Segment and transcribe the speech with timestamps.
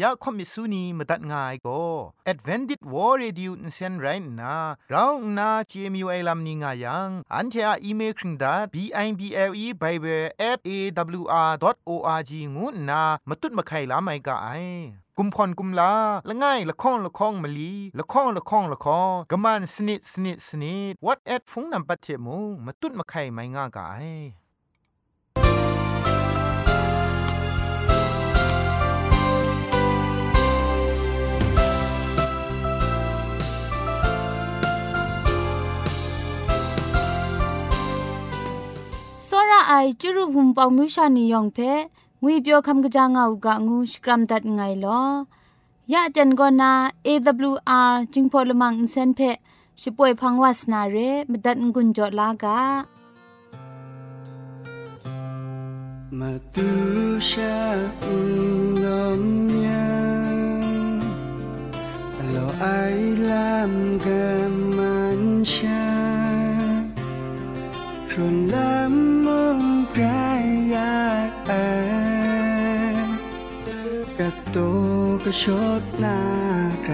[0.00, 1.80] อยากคมิสุนีมาตัดง่ายก็
[2.32, 4.06] Advented War Radio นเซนไร
[4.40, 4.54] น่ะ
[4.90, 10.70] เราหน้า CMU ไอลัมนิง่ายัง อันเทออีเมลคิงดา b i b l e bible at a
[11.20, 11.52] w r
[11.88, 14.48] o r g งูน่ะมาตุ้ดมาไข่ลาไม่กะไอ
[15.18, 15.92] กุมพรกุมลา
[16.28, 23.84] ละง่ายละค้องละค้องมะลีละค้องละค้องละค้องกะมันสนิดสนิดสนิด what at ฟงนำปัจเจมูมาตุ้ดมาไข่ไม่ง่ากะ
[39.70, 41.58] ไอจุรุภุมปองมิวชานียองเพ
[42.22, 45.02] งุยเปียวคำกะจางเอากะงูสกรัมดัดไงลอ
[45.92, 46.72] ยะจันกอนา
[47.06, 49.20] AWR จิงพอลมังอินเซนเพ
[49.80, 50.96] ช่วยพังวาสนาเร
[51.30, 52.60] มดัดงุนจอลากะ
[56.18, 56.68] มาตู
[57.28, 57.56] ชา
[58.02, 58.14] อุ
[58.82, 59.22] นอม
[59.64, 59.88] ยั
[60.36, 60.38] ง
[62.34, 62.64] ลอไอ
[63.28, 63.72] ลาม
[64.04, 64.24] กะ
[64.76, 65.20] มัน
[65.52, 65.87] ชา
[75.30, 75.46] กะช
[75.80, 76.18] ดนา
[76.84, 76.88] ไก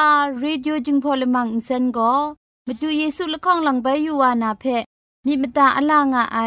[0.00, 2.12] AWR Radio จึงพอลมังอินเซนก็
[2.66, 4.64] มาดูเยซูละข้องหลังใบยูวานาเพ
[5.26, 6.38] มีมตาอลางอไอ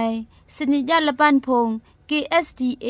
[0.56, 1.68] สนิยาละปันพง
[2.10, 2.88] KSDA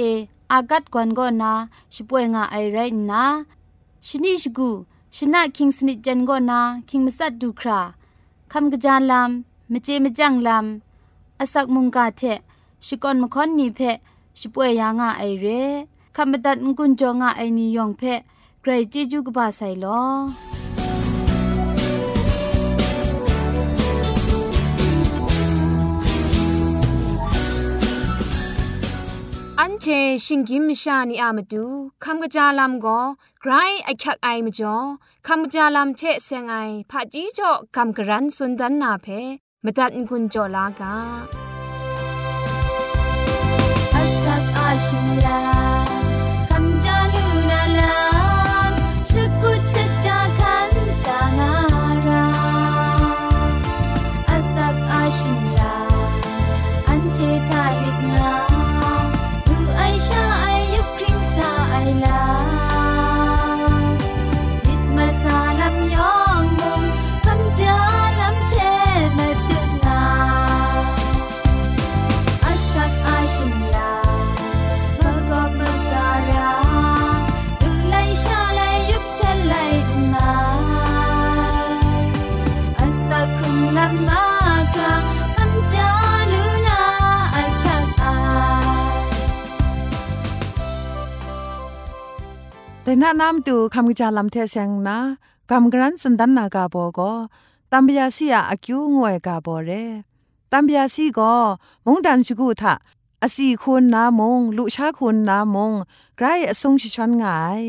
[0.51, 1.53] อากัดกวนก็นา
[1.93, 2.77] ช่วยงาไอไร
[3.11, 3.23] นะ
[4.07, 4.69] ชนิชกู
[5.15, 7.79] ชนะคิงสนิจันก็นาคิงมัสัดดูครา
[8.51, 12.21] คำกระจานลำมเจมจังลำอาศักมุงกาเท
[12.85, 13.79] ชิกอนมคอนนีเพ
[14.39, 15.45] ชิป่วยยางาไอเร
[16.15, 18.03] คำบัดงกุนจงาไอนิยองเพ
[18.61, 20.52] ไกรจิจูกบาไซลอ
[29.59, 29.85] อันเช
[30.25, 31.65] ชิงกิมชานีอามาดู
[32.03, 32.99] คำกระจาลำก็
[33.41, 33.51] ไกร
[33.85, 34.75] ไอคักไอมจ่อ
[35.27, 36.55] คำกระจาลำเชเซงไอ
[36.89, 39.07] ผาจีจ่อคำกระรันสุนดันนาเพ
[39.63, 41.42] มตัดกุญจ่อลากา
[92.93, 94.97] แต่น้าน้ำตูคำกระจาลำเทเซงนะ
[95.49, 97.13] คำกรันสุนดันนากาโบก็
[97.71, 99.71] ตัมบยาซีอากิวงวยกาโบเร
[100.51, 101.33] ตัมบยาซีก็
[101.85, 102.73] มงดันชิกูทะ
[103.21, 105.71] อาศัยคุณนามงลุชาคุณนามง
[106.17, 107.61] ไกรอสงชิชันงาย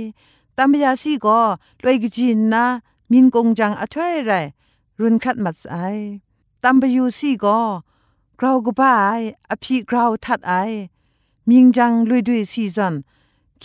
[0.56, 1.40] ตัมบยาซีก็
[1.84, 2.64] ลวยกจินนะ
[3.10, 4.32] มินกงจังอถวยไร
[5.00, 5.76] รุนคัดมัดไอ
[6.62, 7.60] ตัมบยูซีก็
[8.40, 9.20] กราวกบาย
[9.50, 10.52] อภิกราวทัดไอ
[11.48, 12.94] มิงจังลุยด้วยซีจัน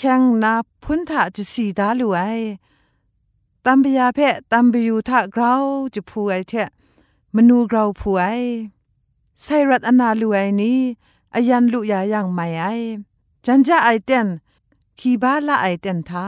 [0.02, 0.54] แข่งนา
[0.84, 2.22] พุนทะจะสีดาลูไอ
[3.66, 5.64] ตัมปยาเพะตัมปยูทะกราว
[5.94, 6.70] จะพูไอเทะ
[7.36, 8.26] มนูกราวพูไอ
[9.42, 10.80] ไซรัตอนาลูไอนี้
[11.36, 12.64] อายันลุยาอยังไม่ไอ
[13.46, 14.28] จันจะไอเต็น
[15.00, 16.28] ขีบาละไอเต็นทา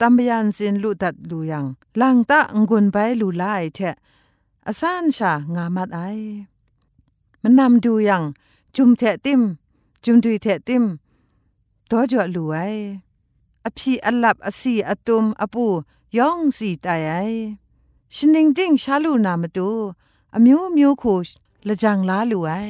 [0.00, 1.64] ตัมปยันสินลุดัดลูยัง
[2.00, 3.94] ลังตะงุนไปลูลาไอเทะ
[4.66, 6.00] อาซานชางามัดไอ
[7.42, 8.22] มันนำดูยัง
[8.76, 9.40] จุมเทะติม
[10.04, 10.84] จุมดุยเทะติม
[11.92, 12.66] တော့ကြလူဝဲ
[13.68, 15.64] အဖြီအလပ်အစီအတုံအပူ
[16.18, 17.38] ယောင်စီတယိုင်
[18.14, 19.68] ရှင်ဒင်းဒင်းရှာလူနာမတူ
[20.36, 21.18] အမျိုးမျိုးခို
[21.68, 22.60] လကြံလားလူဝဲ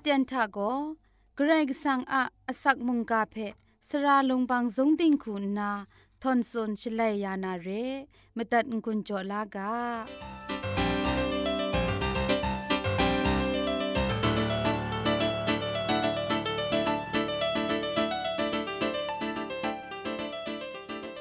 [0.00, 0.58] เตียนทาโก
[1.36, 3.36] เกรกสังอะอสักมุงกาเพ
[3.88, 5.70] สระลงบางสงติงคุณนา
[6.22, 7.68] ทอนซนชลัยยานาเร
[8.36, 9.72] มตัดกุญจลากา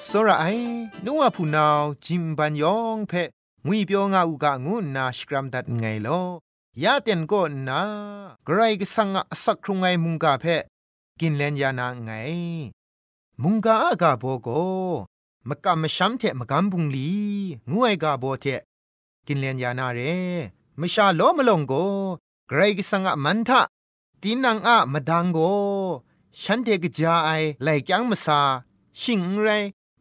[0.07, 0.72] စောရအိုင်
[1.05, 3.24] နိုဝဖူနောင်ဂျင်ပန်ယောင်ဖဲ
[3.65, 6.27] ငွေပြောငါဥကငုနာစကရမ်ဒတ်ငိုင်လော
[6.82, 7.80] ยาเตียนก็นา
[8.44, 10.44] ไกรก็สังอสักครุงไงมุงกาเพ
[11.20, 12.11] กินเลนยานาไง
[13.42, 14.49] มุงกาอากาโบโก
[15.49, 17.11] มกะมชัมเทมกำบุงลี
[17.70, 18.47] งวยกาโบเท
[19.26, 20.00] กินเลนยานาเร
[20.80, 21.73] มชาโลมลงโก
[22.49, 23.61] ไกรก็สังอมันทะ
[24.23, 25.38] ตีนังอะมาดังโก
[26.42, 27.30] ฉันเทกจาไอ
[27.62, 28.40] ไหลจังมสา
[29.00, 29.49] ชิงไร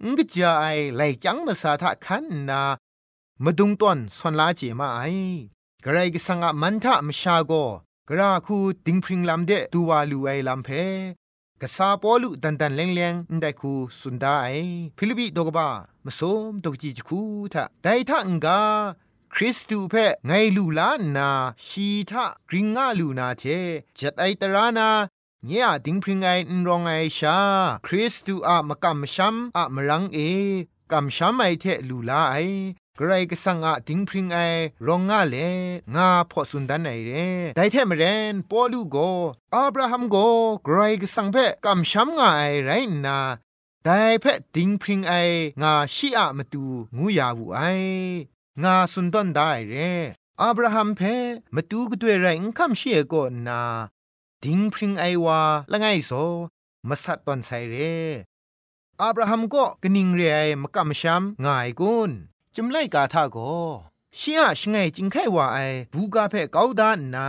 [0.03, 0.65] งกจาไอ
[0.95, 2.61] ไหลจังมสาทะคันนา
[3.43, 5.01] มาดุงต้นส่วนลาเจมาไอ
[5.85, 7.51] กระไรก็สังอะมันทะมชาโก
[8.09, 10.69] กระคูติงพริงลำเดตัววาลูไอลำเพ
[11.61, 14.47] กษาปอลุดันดันเลงเลงได้คูสุนดาไอ
[14.97, 15.67] ฟิลิปิดกบ้า
[16.05, 17.21] มสมดกจีจคู
[17.53, 18.61] ทะไดทะงกา
[19.33, 19.95] คริสตูเพ
[20.27, 21.29] ไงลูลานา
[21.67, 23.43] ชีทะกริงงาลูนาเท
[23.97, 24.89] จัดไอตรานา
[25.45, 27.37] เนี่ยดิงพริงไอนรองไอชา
[27.85, 30.17] คริสตูอะมะกัมชัมอะมรังเอ
[30.91, 32.37] กัมชัมไอเทลูลาไอ
[32.99, 34.39] กรก็สังอะดิงพริงไอ
[34.87, 35.35] รองงาเล
[35.95, 37.11] งาพอสุนดันไอเร
[37.55, 38.97] ไดเทมเรนปอลูโก
[39.55, 40.17] อับราฮัมโก
[40.67, 42.69] กรก็สังเพกัมชัมงาไอไร
[43.05, 43.19] นา
[43.85, 43.89] ได
[44.21, 44.25] เพ
[44.55, 45.13] ดิงพริงไอ
[45.61, 46.65] งาชีอะมตู
[46.97, 47.59] งูยาวูไอ
[48.63, 49.75] งาสุนดันได้เร
[50.41, 51.01] อับราฮัมเพ
[51.55, 53.15] มตูกด้วยไรอุคัมเชียโก
[53.47, 53.61] นา
[54.43, 56.11] ดิงพริงไอวาละไงโซ
[56.87, 57.75] มาสัตตอนไซเร
[59.01, 62.11] อับราฮัมก็กนิงเรไอมกัมชัมง่ายกุน
[62.59, 63.37] จุมไลกาทาโก
[64.19, 65.59] ชิอะชงไงจิงไขว่าไอ
[65.93, 67.27] บูกาเพกาวดานนา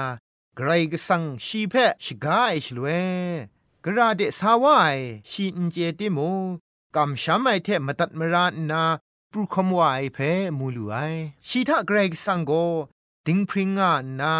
[0.57, 2.87] ไกรกสังชีเพชิกาไอชลเว
[3.85, 4.99] กระเดสาวาย
[5.31, 6.19] ชีอินเจติโม
[6.97, 8.83] กัมชัมไอเทมตัดมรานนา
[9.31, 10.19] ปรุคมวายเพ
[10.59, 10.97] มูลูไอ
[11.49, 12.53] ชีทะไกรกสังโก
[13.27, 14.35] ดิงพริงงานา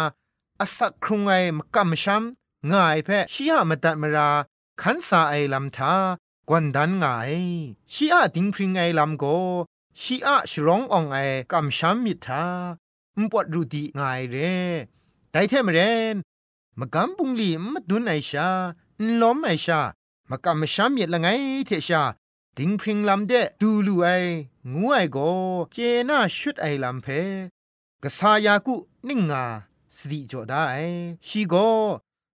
[0.59, 2.23] อสักครุงไอมกัมชัม
[2.71, 4.29] ง่ายเพชีหามตัดมรา
[4.81, 5.93] ขันสาไอลำทา
[6.49, 7.33] กวนดันง่าย
[7.93, 9.25] ชีอะดิงพริงไอลำโก
[10.03, 11.17] ชีอะชร้องอองไอ
[11.51, 12.43] กำช้ำมิทา
[13.17, 14.35] มปวดรูดีง่ายเร
[15.31, 15.79] ไดเทมเร
[16.13, 16.15] น
[16.79, 18.47] มกำปุงลีมดุนไอชา
[19.21, 19.81] ล้อมไอชา
[20.29, 21.27] มกำช้ำมิดละไง
[21.65, 22.03] เทชา
[22.57, 24.07] ดิงพริงลำเดดูลูไอ
[24.71, 25.17] งูไอโก
[25.71, 25.77] เจ
[26.09, 27.07] น่าชุดไอลำเพ
[28.03, 28.75] กษายากุ
[29.07, 29.43] นิ่งงา
[29.95, 30.63] สติจอได้
[31.27, 31.55] ชีโก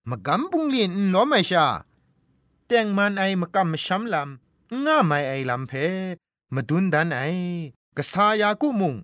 [0.10, 1.66] มกำปุงลีนล้อมไอชา
[2.68, 5.74] แต่งมันไอมกำช้ำลำง่าไม่ไอลำเพ
[6.54, 7.22] มาดุนดันไอ
[7.98, 8.96] กษายากุมุง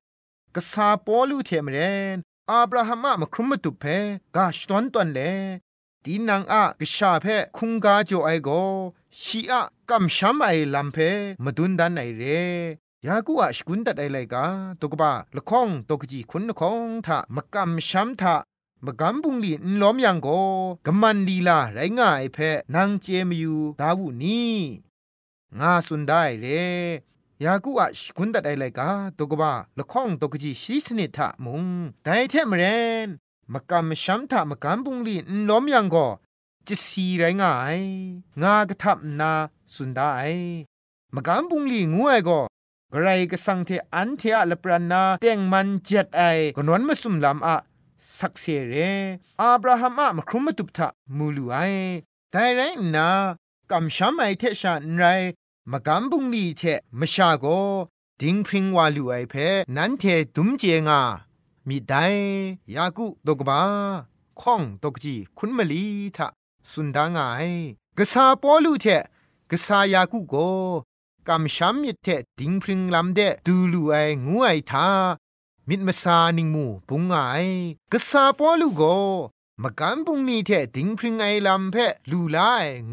[0.55, 1.77] กษาปอลูเทมเร
[2.15, 2.17] น
[2.49, 3.83] อับราฮัมอะครุมมตุเพ
[4.35, 5.19] กาชตอนตอนเล
[6.03, 7.25] ตีนังอะกษาเพ
[7.57, 8.49] คุงกาจ่อไอโก
[9.23, 10.97] ชีอะกัมชัมไอลัมเพ
[11.43, 12.23] มาดุนดันไอเร
[13.05, 14.45] ยากูอะสกุนตัดไอไลกา
[14.81, 18.35] ตกบะละข้องตกจีคุณละข้องทะมกัมชัมทะ
[18.85, 20.27] มกำบุงลีนล้อมยังโก
[20.85, 22.37] กมันลีลาไรง่ายเพ
[22.75, 24.43] นางเจมยูดาวุนี
[25.59, 26.45] งาสุนได้เร
[27.45, 31.63] ยากูอะกุนดัดไอไลกาตกบะละข้องตกจีชีสนิทะมุง
[32.03, 32.63] ไดเทมเร
[33.05, 33.07] น
[33.53, 36.07] มกำชัมทะมกำบุงลีนล้อมยังก็
[36.67, 37.79] จะสีไรงาย
[38.41, 39.31] งากระทับนา
[39.75, 40.11] สุนได้
[41.15, 42.39] มกำบุงลีงูไอก็
[42.93, 46.23] กระไรก็สังเทอันเทอะละปรานาเตียงมันเจ็ดไอ
[46.57, 47.57] กนวนมาสุมลำอะ
[48.17, 48.73] สักเสเร
[49.41, 51.55] อับราฮัมอะมครุมมาตุบทะมูลูไอ
[52.31, 52.61] แต่ไร
[52.95, 53.07] นา
[53.71, 55.05] กำชัมไอเทชานไร
[55.69, 56.63] มกำบุงลีเท
[56.99, 57.45] มชาโก
[58.21, 59.33] ดิงพิงวาลูไอเพ
[59.75, 60.03] นันเท
[60.35, 61.01] ดุมเจงา
[61.67, 62.05] มีได้
[62.75, 63.61] ยากุตกบา
[64.41, 65.85] ข้องตกจีคุณมลี
[66.17, 66.27] ทะ
[66.71, 67.47] สุนดางาย
[67.97, 68.85] กษาปอลูเท
[69.51, 70.35] กษายากุโก
[71.27, 72.07] กำช้ำมิเท
[72.39, 74.87] ดิงพริงลำเดดูลูไองูไอทา
[75.67, 77.13] มิดมาซานิงมูปุงไง
[77.91, 78.81] กษาปอลูโก
[79.63, 81.75] มกันปุงนี้เทดิงพริงไอลำเพ
[82.11, 82.39] ลูไล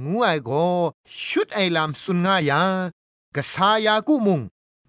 [0.05, 0.51] งูไอโก
[1.27, 2.63] ชุดไอลำสุนงายา
[3.35, 4.41] กษายากุมุง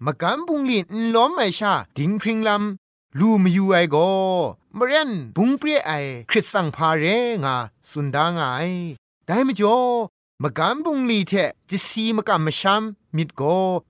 [0.04, 3.96] มกันปุงลีนล้อมไอชาดิงพริงลำลูมยูไอโก
[4.76, 5.92] มเรนบุงเปรียไอ
[6.30, 7.04] คริสสังพาเร
[7.44, 7.56] งา
[7.90, 8.44] สุนดางไอ
[9.26, 9.78] ได้มจ่อ
[10.42, 11.32] มกันปุงลีเท
[11.70, 12.82] จิสีมกันมชัม
[13.16, 13.42] มิดโก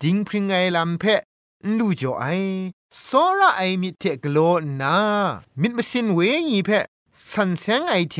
[0.03, 1.05] ดิงพริงไอลำเพ
[1.79, 2.25] ลูจ่อไอ
[3.07, 4.39] สอระไอมิเทกโล
[4.81, 4.97] นา
[5.61, 6.21] มิดมสินเว
[6.51, 6.71] งีเพ
[7.31, 8.17] สันเซงไอเท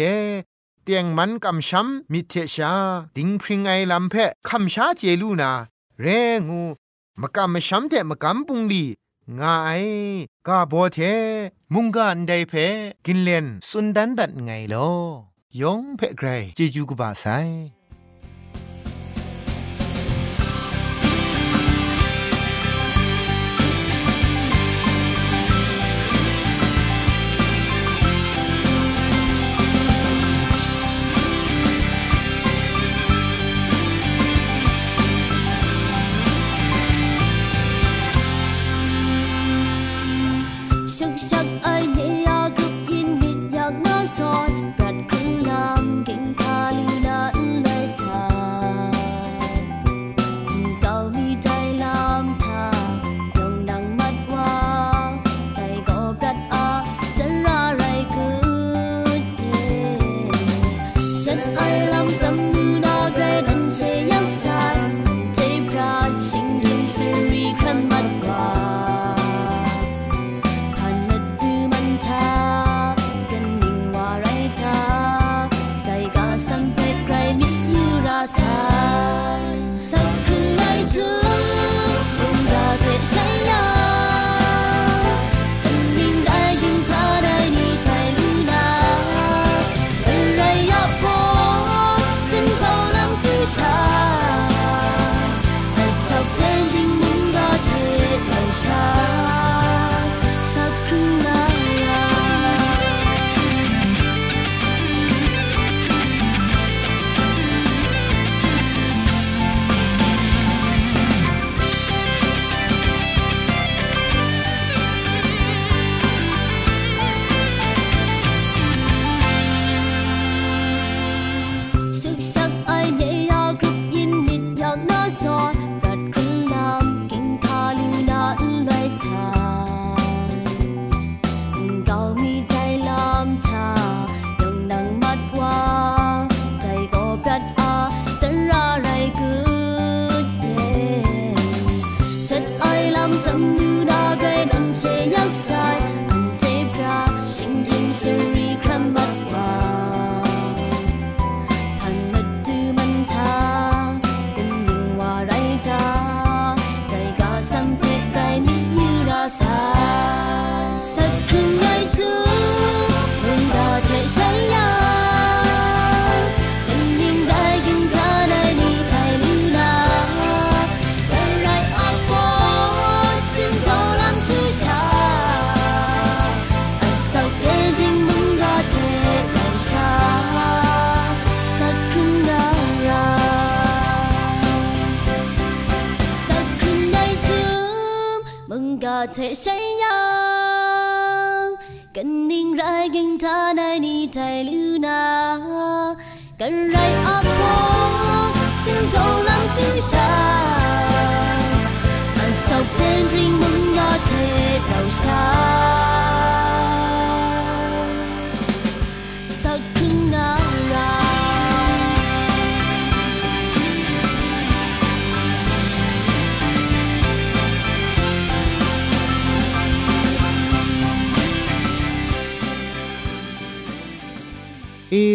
[0.83, 2.73] เตียงมันกำช้ำมิเทชา
[3.17, 4.15] ดิงพริงไอลำเพ
[4.49, 5.53] คำชาเจลูนา
[6.01, 6.07] เร
[6.49, 6.63] งู
[7.21, 8.85] มกำมช้ำเทมกำปุงลี
[9.39, 9.71] งาไอ
[10.47, 10.99] กาโบเท
[11.73, 12.53] มุงกันไดเพ
[13.07, 14.91] กินเลนสุนดันดัดไงลอ
[15.61, 17.27] ยองเพ่ไกรเจจูกบาไซ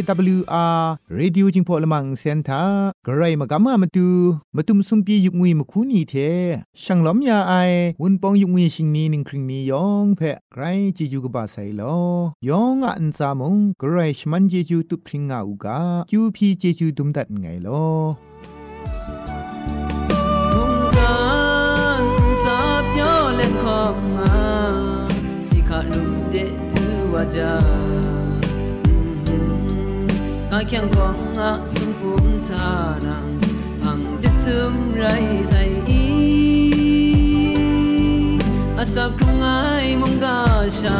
[0.06, 0.82] AWR
[1.18, 2.64] Radio จิงพอลมังเซนทา
[3.06, 4.10] กระไรมากำมามาดู
[4.56, 6.14] มาตุมซุมปียุกงุยมคูนีเท
[6.82, 7.54] ช่างล้อมยาไอ
[8.02, 10.64] วุนปองยุกงุยชิงนีนิงคริงนียองเพะไกร
[10.98, 11.98] จิจูกบาไซลอ
[12.48, 17.86] ยองอันซามงกระไรชมันเจจูตุพริงอาอูกาคิวพีเจจูตุมดัดไงลอ
[22.44, 24.36] สาบยอเล่นของงา
[25.48, 26.36] สิขาลุมเด
[26.72, 28.15] ตูวจา
[30.58, 32.70] อาแข่งของอาสมปุมทา
[33.06, 33.28] นัง
[33.82, 35.06] พังจะทึมไร
[35.50, 36.06] ใส่อี
[38.78, 39.48] อาสักครุงไอ
[40.02, 40.40] มงกา
[40.80, 41.00] ชา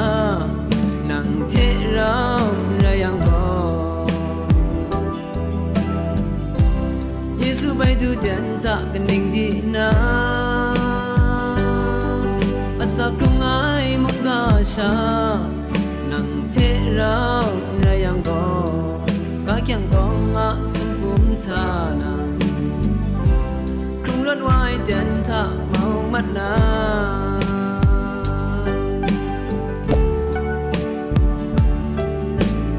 [24.86, 26.52] ถไว้เดินทาเมามัดนา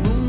[0.03, 0.27] มุง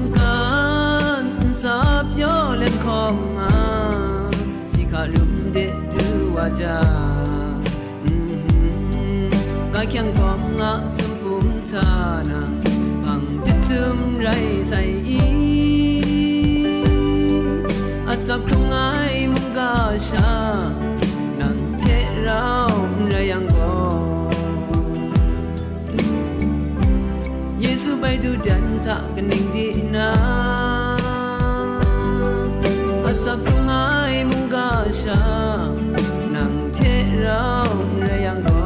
[38.35, 38.61] งก็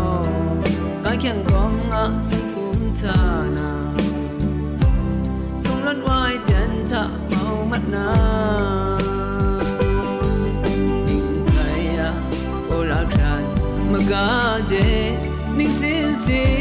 [1.03, 3.19] กายแข็งกองอาสุกุมทา
[3.57, 3.71] นา
[5.63, 8.07] ตรงรันไว้ดันทะเมามัดนา
[13.91, 14.87] magade
[15.57, 16.60] ning sin sin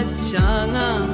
[0.00, 1.09] et şana.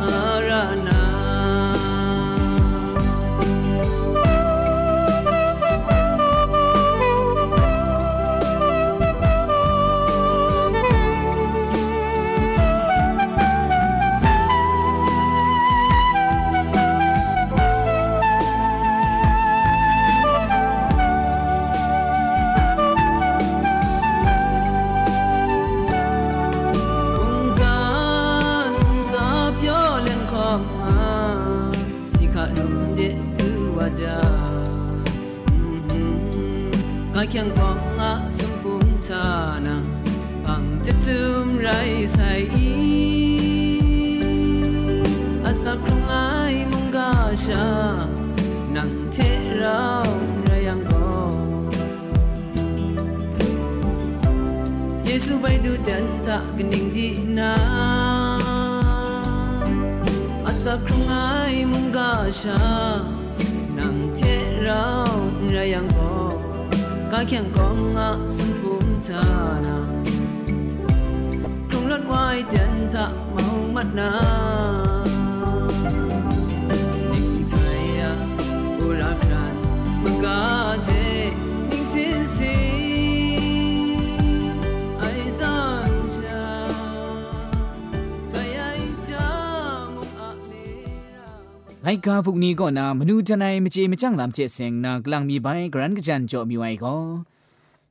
[91.83, 96.97] ไลกาพวกนี้ก็นามนูจันไอมเจมจังลำเจเซงนากลังมีใบกรันกจันจอมีไว้ก็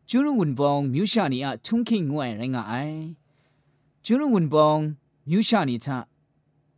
[0.09, 2.73] จูรุงุนปองมิวชานีอะทุงคิงงวยไรงาไอ
[4.05, 4.77] จูรุงุนปอง
[5.29, 5.97] มิวชานิทะ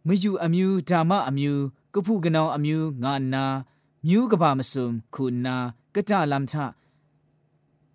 [0.08, 1.56] มยูอมิวดามะอมิว
[1.94, 3.46] กพูกนาวอมิวงานนา
[4.08, 5.56] มิวกบามสุมคุณนา
[5.96, 6.66] กะจาลัมทะ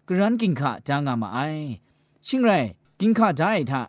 [0.09, 1.39] กรันกิงขะจางามาไอ
[2.27, 2.51] ชิงไร
[3.01, 3.83] กิงขะจายทะ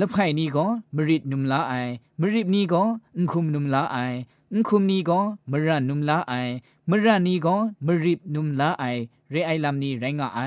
[0.00, 1.72] ละไผ่นี้ก็มริดนุมลาไอ
[2.20, 2.82] มริดนี้ก็
[3.16, 3.96] อุคุมนุมลาไอ
[4.52, 6.32] อุคุมนี้ก็มรันนุมลาไอ
[6.90, 8.84] มรันนี้ก็มริดนุมลาไอ
[9.30, 10.40] เรไอลำนี้ไรงาไอ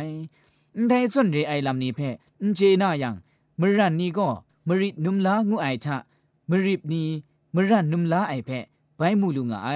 [0.88, 2.00] ไดส่วนเรไอลำนี้เพ
[2.42, 3.16] อุเจนายัง
[3.60, 4.28] มรันนี้ก็
[4.70, 5.98] มริดนุมลางูไอทะ
[6.50, 7.04] มริบนี
[7.56, 8.50] มรันนุมลาไอเพ
[8.98, 9.70] ไปมูลุงาไอ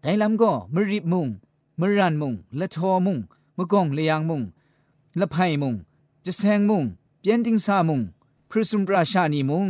[0.00, 1.28] ไดลำก็มริบมุง
[1.80, 3.18] มรันมุงละทอมุง
[3.56, 4.42] มะกงเลียงมุง
[5.20, 5.74] ละไพมุง
[6.24, 6.84] จะแซงมุง
[7.20, 8.00] เปียนติงซามุง
[8.48, 9.68] พรสุมปราชานีมุง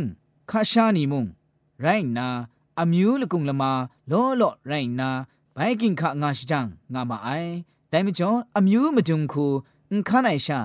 [0.49, 1.25] คาชานีมุง
[1.81, 1.85] ไร
[2.17, 2.27] นา
[2.79, 3.71] อามิวละกุงละมา
[4.11, 5.09] ล้อลอไรนา
[5.53, 7.29] ไปกินขะงาชจังงามาไอ
[7.89, 9.45] แต่ไม่จออามิวมาจุงคู
[9.91, 10.59] อุคานา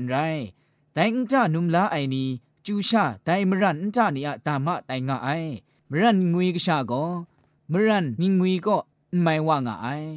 [0.95, 2.23] တိုင်ကြနုမလာအိုင်နီ
[2.65, 5.51] ကျူရှာတိုင်မရန်ကြနေအဒါမတိုင်ကအိုင်
[5.91, 7.09] မရန်ငွေကရှာကော
[7.71, 8.81] မရန်ငငွေကော
[9.25, 10.09] မိုင်ဝါငါအိုင်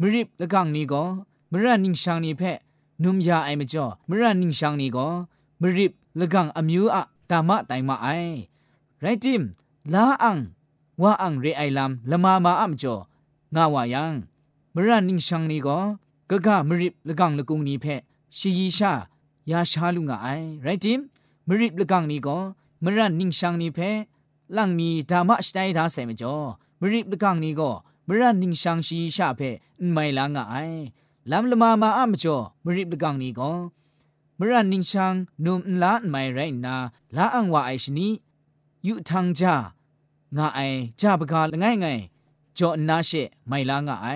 [0.00, 1.08] မရစ်လကန်နီကော
[1.52, 2.52] မရန်နင်းရှန်နီဖဲ
[3.02, 5.12] နုမယာအိုင်မကျော်မရန်နင်းရှန်နီကော
[5.62, 8.08] มริบละกังอมิวอะธรรมะแต่งมาไอ
[9.00, 9.42] ไรจิม
[9.92, 10.38] ลาอัง
[11.02, 12.94] ว่าอังเรไอลัมละมามาอัมจอ
[13.54, 14.14] งาวายัง
[14.74, 15.78] มรันนิงชังนี้ก็
[16.30, 17.86] กะกะมริบละกังละกุงนี้เพ
[18.36, 18.92] ชียีชา
[19.50, 20.28] ยาชาลุงไอ
[20.62, 21.00] ไรจิม
[21.46, 22.36] มริบละกังนี้ก็
[22.82, 23.78] มรันนิงชังนี้เพ
[24.56, 26.34] ลังมีธรรมะสไตดาเซมจอ
[26.80, 27.70] มริบละกังนี้ก็
[28.06, 29.40] มรันนิงชังชีชาเพ
[29.92, 30.54] ไม่ลางไอ
[31.30, 33.50] ลำละมามาอะมจ่อมริบละกังนี้ก็
[34.42, 36.76] มรันนิงชังนุมลาไม่ไรนา
[37.16, 38.08] ลาอังวาไอชนี
[38.86, 39.54] ยุทังจา
[40.36, 40.60] งาไอ
[41.00, 41.86] จาบกาลง่ายไง
[42.58, 43.10] จอนาเช
[43.48, 44.08] ไม่ลางาไอ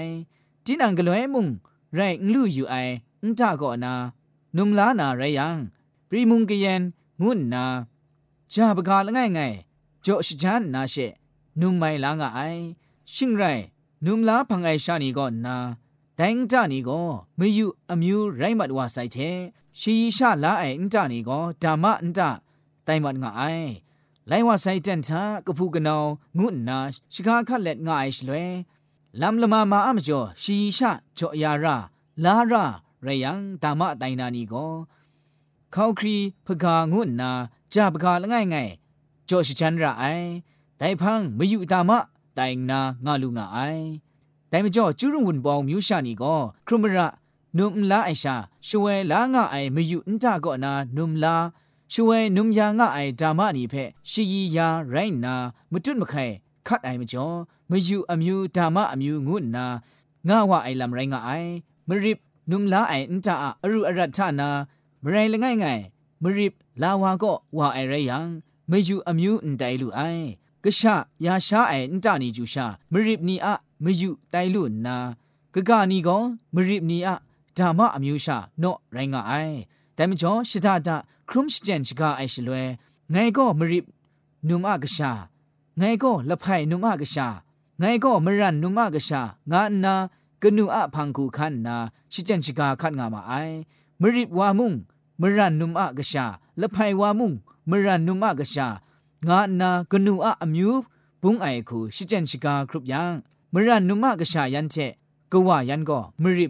[0.64, 1.46] จินังกลวยมุง
[1.94, 2.74] ไรงลู่อยู่ไอ
[3.22, 3.92] อุจาก่อนา
[4.56, 5.56] นุมลานาไรยัง
[6.08, 6.82] ปรีมุงกยัน
[7.22, 7.64] งุนนา
[8.52, 9.40] จาบกาลง่ายไง
[10.04, 10.94] จอชจานนาเช
[11.60, 12.40] นุมไม่ลางาไอ
[13.14, 13.42] ชิงไร
[14.04, 15.56] นุมลาพังไอชานีก่อนนา
[16.16, 17.00] แต่งจานีก็
[17.36, 19.18] ไม่อยู่อมิวไรมัดวาใส่เท
[19.80, 22.20] ရှီရှာလာအိုင်ကြနီကိုဓမ္မအန်တ
[22.86, 23.70] တိုင်မတ်ငါအိုင်
[24.30, 26.08] လိုင်ဝါဆိုင်တန်တာကဖူကနောင်
[26.38, 26.78] ငုနာ
[27.14, 28.44] ရှကာခက်လက်ငါအိုင်ရှလွဲ
[29.20, 31.76] လမ်လမမာအမကျော်ရှီရှာချောယာရာ
[32.24, 32.64] လာရာ
[33.04, 34.72] ရယံဓမ္မတိုင်နာနီကို
[35.74, 37.30] ခေါခရီဖကာငုနာ
[37.72, 38.72] ကြပကာလငိုင်ငိုင်
[39.28, 40.28] ကျော်ရှိချန်ရာအိုင်
[40.80, 41.90] တိုင်ဖန်းမယူဓမ္မ
[42.38, 43.86] တိုင်နာငါလူငါအိုင်
[44.50, 46.98] တိုင်မကျော်ကျူးရုံဝန်ပေါင်းမြူရှာနီကိုခရမရ
[47.58, 48.34] နုံလာအိုင်ရှာ
[48.66, 51.34] ရှဝဲလာငါအိုင်မယူအန်တာကောနာနုံလာ
[51.92, 55.34] ရှဝဲနုံယာငါအိုင်ဓမ္မနီဖက်ရှီယီယာရိုင်းနာ
[55.72, 56.34] မတွတ်မခိုင်
[56.66, 57.36] ခတ်အိုင်မကျော်
[57.70, 59.66] မယူအမျိုးဓမ္မအမျိုးငုနာ
[60.28, 61.50] ငါဝအိုင်လမ်ရိုင်းငါအိုင်
[61.88, 62.18] မရစ်
[62.50, 64.48] နုံလာအိုင်အန်တာအရူအရတ်ထနာ
[65.02, 65.82] မရိုင်လငိုင်ငိုင်
[66.22, 68.18] မရစ်လာဝါကောဝါအိုင်ရယံ
[68.70, 70.24] မယူအမျိုးအန်တိုင်လူအိုင်
[70.64, 73.48] ကရှာယာရှာအိုင်အန်တာနီကျူရှာမရစ်နီအ
[73.84, 74.96] မယူတိုင်လူနာ
[75.54, 76.22] ဂဂနီကော
[76.54, 77.10] မရစ်နီအ
[77.58, 79.56] ဓမ္မအမျိုးရှာနော့ရိုင်းငါအိုင်
[79.96, 80.96] တိုင်မကျော်ရှဒတာ
[81.28, 82.62] ခရုမ်ရှဂျန်ချကအိုင်ရှလွဲ
[83.12, 83.84] ငိုင်ကောမရစ်
[84.48, 85.10] နုံအကရှာ
[85.80, 87.26] ငိုင်ကောလဖိုင်နုံအကရှာ
[87.80, 89.94] ငိုင်ကောမရန်နုံအကရှာငါနာ
[90.42, 91.76] ကနုအဖန်ကူခန်နာ
[92.12, 93.56] ရှဂျန်ချကခတ်ငါမအိုင်
[94.00, 94.70] မရစ်ဝါမုံ
[95.20, 96.24] မရန်နုံအကရှာ
[96.60, 97.30] လဖိုင်ဝါမုံ
[97.70, 98.66] မရန်နုံအကရှာ
[99.28, 100.80] ငါနာကနုအအမျိုး
[101.22, 103.02] ဘုံအိုင်ခုရှဂျန်ချကခရုပယံ
[103.52, 104.92] မရန်နုမကရှာယန်တဲ့
[105.32, 106.40] ကဝယန်ကိုမရ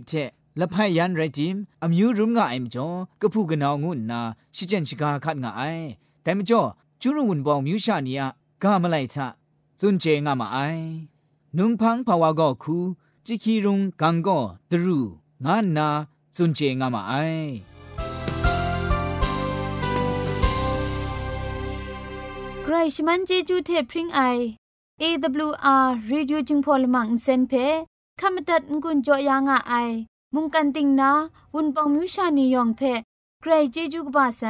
[0.56, 2.88] และพายันไรจิมอามิวรุมง่าไอมจ่อ
[3.20, 4.20] ก็พูกันเอางุนนา
[4.56, 5.78] ชิเจนชิกาคัดง่าย
[6.22, 6.62] แต่มจ่อ
[7.00, 8.22] จุรุวนบองมิวชานีย
[8.62, 9.26] ก้ามะไลทะ
[9.80, 10.58] ซุนเจงามาไอ
[11.56, 12.76] นุ่มพังภาวะก็คู
[13.26, 14.38] จิคีรุงกังก็
[14.70, 14.98] ตรุ
[15.44, 15.88] งานนา
[16.36, 17.12] ซุนเจงามาไอ
[22.62, 24.20] ใครชมันเจจูเทพริงไอ
[25.02, 27.52] AWR Radio จึงพอลมังเซนเพ
[28.20, 29.90] คขมตัดงุนจอยางอ้าย
[30.34, 31.10] มุงกันติงนา
[31.54, 32.80] วุนปองมิวชานียองเพ
[33.40, 34.42] เกรเจจูกบาไซ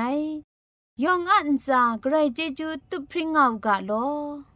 [1.03, 4.56] ยองอันซาเกรเจจูตุพริงเอากาโลอ